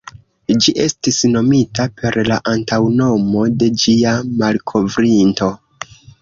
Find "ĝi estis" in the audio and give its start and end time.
0.63-1.19